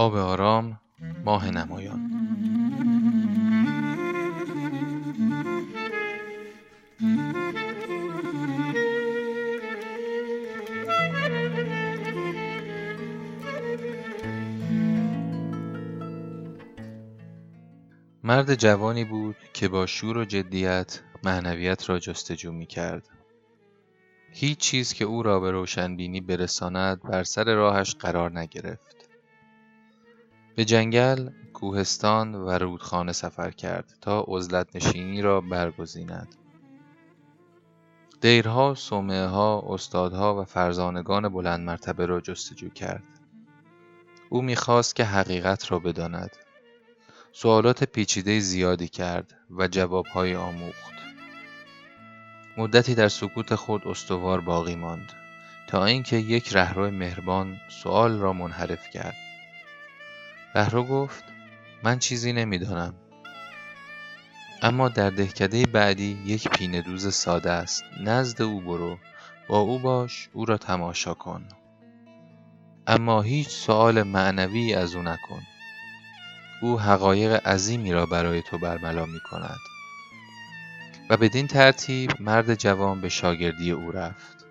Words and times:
آب 0.00 0.14
آرام 0.14 0.80
ماه 1.24 1.50
نمایان 1.50 2.00
مرد 18.24 18.54
جوانی 18.54 19.04
بود 19.04 19.36
که 19.52 19.68
با 19.68 19.86
شور 19.86 20.16
و 20.16 20.24
جدیت 20.24 21.00
معنویت 21.24 21.90
را 21.90 21.98
جستجو 21.98 22.52
می 22.52 22.66
کرد. 22.66 23.08
هیچ 24.32 24.58
چیز 24.58 24.92
که 24.92 25.04
او 25.04 25.22
را 25.22 25.40
به 25.40 25.50
روشنبینی 25.50 26.20
برساند 26.20 27.02
بر 27.02 27.24
سر 27.24 27.54
راهش 27.54 27.94
قرار 27.94 28.38
نگرفت. 28.38 28.99
به 30.60 30.64
جنگل، 30.64 31.30
کوهستان 31.52 32.34
و 32.34 32.50
رودخانه 32.50 33.12
سفر 33.12 33.50
کرد 33.50 33.94
تا 34.00 34.24
عزلت 34.28 34.76
نشینی 34.76 35.22
را 35.22 35.40
برگزیند. 35.40 36.34
دیرها، 38.20 38.74
صومعه 38.74 39.26
ها، 39.26 39.64
استادها 39.68 40.40
و 40.40 40.44
فرزانگان 40.44 41.28
بلند 41.28 41.60
مرتبه 41.60 42.06
را 42.06 42.20
جستجو 42.20 42.68
کرد. 42.68 43.02
او 44.30 44.42
می‌خواست 44.42 44.96
که 44.96 45.04
حقیقت 45.04 45.72
را 45.72 45.78
بداند 45.78 46.36
سوالات 47.32 47.84
پیچیده 47.84 48.40
زیادی 48.40 48.88
کرد 48.88 49.34
و 49.50 49.68
جوابهای 49.68 50.36
آموخت. 50.36 50.94
مدتی 52.56 52.94
در 52.94 53.08
سکوت 53.08 53.54
خود 53.54 53.88
استوار 53.88 54.40
باقی 54.40 54.74
ماند 54.74 55.12
تا 55.66 55.84
اینکه 55.84 56.16
یک 56.16 56.56
رهرو 56.56 56.90
مهربان 56.90 57.56
سوال 57.68 58.18
را 58.18 58.32
منحرف 58.32 58.90
کرد. 58.90 59.29
رهرو 60.54 60.84
گفت 60.84 61.24
من 61.82 61.98
چیزی 61.98 62.32
نمی‌دانم. 62.32 62.94
اما 64.62 64.88
در 64.88 65.10
دهکده 65.10 65.66
بعدی 65.66 66.22
یک 66.26 66.48
پینه 66.48 66.82
دوز 66.82 67.14
ساده 67.14 67.50
است. 67.50 67.84
نزد 68.00 68.42
او 68.42 68.60
برو. 68.60 68.98
با 69.48 69.58
او 69.58 69.78
باش. 69.78 70.28
او 70.32 70.44
را 70.44 70.58
تماشا 70.58 71.14
کن. 71.14 71.44
اما 72.86 73.22
هیچ 73.22 73.48
سوال 73.48 74.02
معنوی 74.02 74.74
از 74.74 74.94
او 74.94 75.02
نکن. 75.02 75.42
او 76.62 76.80
حقایق 76.80 77.46
عظیمی 77.46 77.92
را 77.92 78.06
برای 78.06 78.42
تو 78.42 78.58
برملا 78.58 79.06
می 79.06 79.20
کند 79.30 79.58
و 81.10 81.16
بدین 81.16 81.46
ترتیب 81.46 82.10
مرد 82.20 82.54
جوان 82.54 83.00
به 83.00 83.08
شاگردی 83.08 83.70
او 83.70 83.92
رفت 83.92 84.46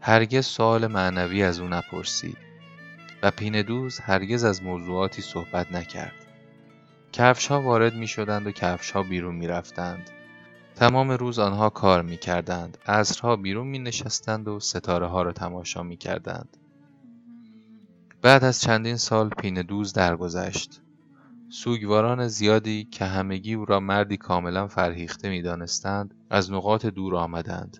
هرگز 0.00 0.46
سوال 0.46 0.86
معنوی 0.86 1.42
از 1.42 1.60
او 1.60 1.68
نپرسید 1.68 2.47
و 3.22 3.30
پین 3.30 3.62
دوز 3.62 3.98
هرگز 3.98 4.44
از 4.44 4.62
موضوعاتی 4.62 5.22
صحبت 5.22 5.72
نکرد 5.72 6.26
کفش 7.12 7.46
ها 7.46 7.62
وارد 7.62 7.94
می 7.94 8.06
شدند 8.06 8.46
و 8.46 8.50
کفش 8.50 8.90
ها 8.90 9.02
بیرون 9.02 9.34
می 9.34 9.46
رفتند. 9.46 10.10
تمام 10.76 11.10
روز 11.10 11.38
آنها 11.38 11.70
کار 11.70 12.02
می 12.02 12.16
کردند. 12.16 12.78
عصرها 12.86 13.36
بیرون 13.36 13.66
می 13.66 13.78
نشستند 13.78 14.48
و 14.48 14.60
ستاره 14.60 15.06
ها 15.06 15.22
را 15.22 15.32
تماشا 15.32 15.82
می 15.82 15.96
کردند. 15.96 16.56
بعد 18.22 18.44
از 18.44 18.60
چندین 18.60 18.96
سال 18.96 19.28
پین 19.28 19.62
دوز 19.62 19.92
درگذشت. 19.92 20.82
سوگواران 21.50 22.28
زیادی 22.28 22.84
که 22.84 23.04
همگی 23.04 23.54
او 23.54 23.64
را 23.64 23.80
مردی 23.80 24.16
کاملا 24.16 24.66
فرهیخته 24.66 25.28
می‌دانستند 25.28 26.14
از 26.30 26.52
نقاط 26.52 26.86
دور 26.86 27.16
آمدند 27.16 27.78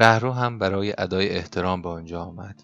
رهرو 0.00 0.32
هم 0.32 0.58
برای 0.58 0.94
ادای 0.98 1.28
احترام 1.28 1.82
به 1.82 1.88
آنجا 1.88 2.22
آمد 2.22 2.62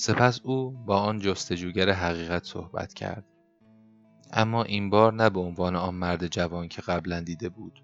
سپس 0.00 0.40
او 0.44 0.70
با 0.70 0.98
آن 0.98 1.18
جستجوگر 1.18 1.90
حقیقت 1.90 2.44
صحبت 2.44 2.94
کرد 2.94 3.24
اما 4.32 4.62
این 4.64 4.90
بار 4.90 5.12
نه 5.12 5.30
به 5.30 5.40
عنوان 5.40 5.76
آن 5.76 5.94
مرد 5.94 6.26
جوان 6.26 6.68
که 6.68 6.82
قبلا 6.82 7.20
دیده 7.20 7.48
بود 7.48 7.82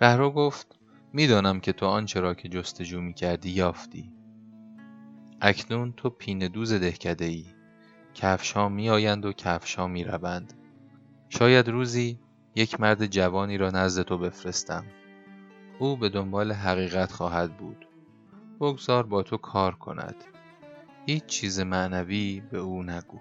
رهرو 0.00 0.30
گفت 0.30 0.78
می‌دانم 1.12 1.60
که 1.60 1.72
تو 1.72 1.86
آنچه 1.86 2.20
را 2.20 2.34
که 2.34 2.48
جستجو 2.48 3.00
می 3.00 3.14
کردی 3.14 3.50
یافتی 3.50 4.12
اکنون 5.40 5.92
تو 5.92 6.10
پین 6.10 6.38
دوز 6.48 6.72
دهکده 6.72 7.24
ای 7.24 7.44
کفشها 8.14 8.68
می 8.68 8.90
آیند 8.90 9.24
و 9.24 9.32
کفشها 9.32 9.86
می 9.86 10.04
روند. 10.04 10.52
شاید 11.28 11.68
روزی 11.68 12.18
یک 12.54 12.80
مرد 12.80 13.06
جوانی 13.06 13.58
را 13.58 13.70
نزد 13.70 14.02
تو 14.02 14.18
بفرستم. 14.18 14.84
او 15.78 15.96
به 15.96 16.08
دنبال 16.08 16.52
حقیقت 16.52 17.12
خواهد 17.12 17.56
بود. 17.56 17.88
بگذار 18.60 19.06
با 19.06 19.22
تو 19.22 19.36
کار 19.36 19.74
کند. 19.74 20.24
هیچ 21.06 21.26
چیز 21.26 21.60
معنوی 21.60 22.42
به 22.50 22.58
او 22.58 22.82
نگو. 22.82 23.20